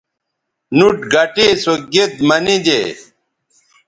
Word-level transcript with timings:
نُوٹ 0.77 0.97
گٹے 1.13 1.47
سو 1.63 1.73
گید 1.91 2.13
منیدے 2.27 2.81